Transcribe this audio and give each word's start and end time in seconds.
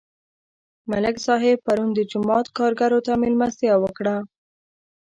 ملک 0.91 1.15
صاحب 1.27 1.57
پرون 1.65 1.89
د 1.95 1.99
جومات 2.11 2.45
کارګرو 2.57 2.99
ته 3.05 3.13
مېلمستیا 3.21 3.73
وکړه. 3.79 4.15